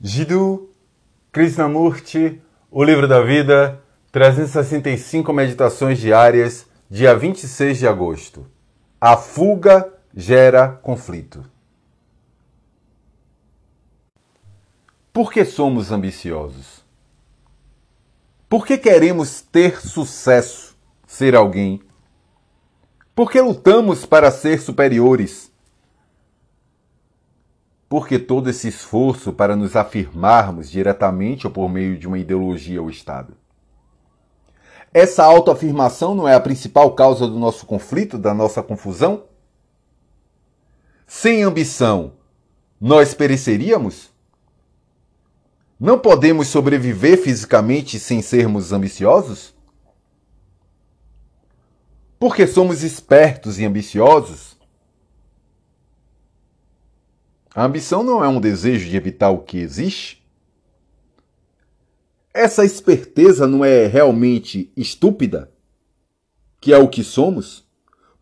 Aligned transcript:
Jiddu 0.00 0.70
Krishnamurti, 1.32 2.42
O 2.70 2.84
Livro 2.84 3.08
da 3.08 3.22
Vida, 3.22 3.82
365 4.12 5.32
Meditações 5.32 5.98
Diárias, 5.98 6.66
dia 6.90 7.16
26 7.16 7.78
de 7.78 7.88
agosto. 7.88 8.46
A 9.00 9.16
fuga 9.16 9.90
gera 10.14 10.68
conflito. 10.68 11.42
Por 15.14 15.32
que 15.32 15.46
somos 15.46 15.90
ambiciosos? 15.90 16.84
Por 18.50 18.66
que 18.66 18.76
queremos 18.76 19.40
ter 19.40 19.80
sucesso, 19.80 20.76
ser 21.06 21.34
alguém? 21.34 21.80
Por 23.14 23.30
que 23.30 23.40
lutamos 23.40 24.04
para 24.04 24.30
ser 24.30 24.60
superiores? 24.60 25.50
Porque 27.88 28.18
todo 28.18 28.50
esse 28.50 28.68
esforço 28.68 29.32
para 29.32 29.54
nos 29.54 29.76
afirmarmos 29.76 30.70
diretamente 30.70 31.46
ou 31.46 31.52
por 31.52 31.68
meio 31.68 31.96
de 31.96 32.06
uma 32.06 32.18
ideologia 32.18 32.82
ou 32.82 32.90
Estado? 32.90 33.36
Essa 34.92 35.24
autoafirmação 35.24 36.14
não 36.14 36.26
é 36.26 36.34
a 36.34 36.40
principal 36.40 36.92
causa 36.94 37.26
do 37.26 37.38
nosso 37.38 37.66
conflito, 37.66 38.18
da 38.18 38.32
nossa 38.32 38.62
confusão? 38.62 39.24
Sem 41.06 41.42
ambição, 41.42 42.14
nós 42.80 43.14
pereceríamos? 43.14 44.10
Não 45.78 45.98
podemos 45.98 46.48
sobreviver 46.48 47.22
fisicamente 47.22 47.98
sem 47.98 48.22
sermos 48.22 48.72
ambiciosos? 48.72 49.54
Porque 52.18 52.46
somos 52.46 52.82
espertos 52.82 53.58
e 53.58 53.66
ambiciosos, 53.66 54.55
a 57.56 57.64
ambição 57.64 58.02
não 58.02 58.22
é 58.22 58.28
um 58.28 58.38
desejo 58.38 58.86
de 58.86 58.94
evitar 58.94 59.30
o 59.30 59.38
que 59.38 59.56
existe? 59.56 60.22
Essa 62.34 62.66
esperteza 62.66 63.46
não 63.46 63.64
é 63.64 63.86
realmente 63.86 64.70
estúpida? 64.76 65.50
Que 66.60 66.74
é 66.74 66.76
o 66.76 66.86
que 66.86 67.02
somos? 67.02 67.66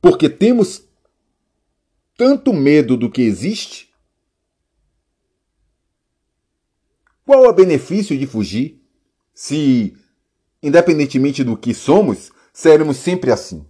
Porque 0.00 0.28
temos 0.28 0.84
tanto 2.16 2.52
medo 2.52 2.96
do 2.96 3.10
que 3.10 3.22
existe? 3.22 3.92
Qual 7.26 7.44
é 7.44 7.48
o 7.48 7.52
benefício 7.52 8.16
de 8.16 8.28
fugir 8.28 8.80
se, 9.34 9.96
independentemente 10.62 11.42
do 11.42 11.56
que 11.56 11.74
somos, 11.74 12.30
seremos 12.52 12.98
sempre 12.98 13.32
assim? 13.32 13.66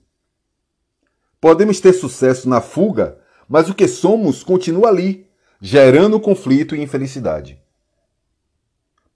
Podemos 1.40 1.80
ter 1.80 1.94
sucesso 1.94 2.50
na 2.50 2.60
fuga, 2.60 3.18
mas 3.48 3.70
o 3.70 3.74
que 3.74 3.88
somos 3.88 4.42
continua 4.42 4.88
ali, 4.88 5.26
gerando 5.66 6.20
conflito 6.20 6.76
e 6.76 6.82
infelicidade. 6.82 7.58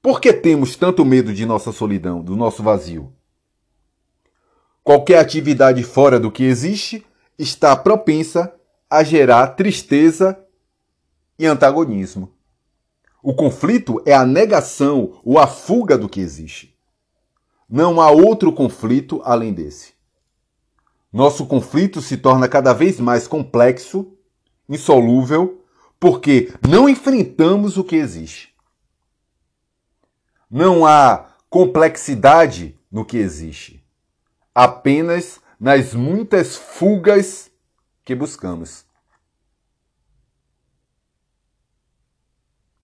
Por 0.01 0.19
que 0.19 0.33
temos 0.33 0.77
tanto 0.77 1.05
medo 1.05 1.35
de 1.35 1.45
nossa 1.45 1.73
solidão, 1.73 2.23
do 2.23 2.35
nosso 2.35 2.63
vazio? 2.63 3.13
Qualquer 4.83 5.19
atividade 5.19 5.83
fora 5.83 6.19
do 6.19 6.33
que 6.33 6.45
existe 6.45 7.05
está 7.39 7.77
propensa 7.77 8.51
a 8.89 9.05
gerar 9.05 9.49
tristeza 9.49 10.43
e 11.39 11.45
antagonismo. 11.45 12.33
O 13.23 13.35
conflito 13.35 14.01
é 14.07 14.15
a 14.15 14.25
negação 14.25 15.21
ou 15.23 15.39
a 15.39 15.47
fuga 15.47 15.99
do 15.99 16.09
que 16.09 16.19
existe. 16.19 16.75
Não 17.69 18.01
há 18.01 18.11
outro 18.11 18.55
conflito 18.55 19.21
além 19.23 19.53
desse. 19.53 19.93
Nosso 21.13 21.45
conflito 21.45 22.01
se 22.01 22.17
torna 22.17 22.49
cada 22.49 22.73
vez 22.73 22.99
mais 22.99 23.29
complexo, 23.29 24.15
insolúvel 24.67 25.58
porque 26.01 26.53
não 26.69 26.89
enfrentamos 26.89 27.77
o 27.77 27.85
que 27.85 27.97
existe. 27.97 28.55
Não 30.51 30.87
há 30.87 31.35
complexidade 31.51 32.79
no 32.91 33.05
que 33.05 33.19
existe, 33.19 33.85
apenas 34.55 35.41
nas 35.61 35.93
muitas 35.93 36.57
fugas 36.57 37.51
que 38.05 38.15
buscamos. 38.15 38.88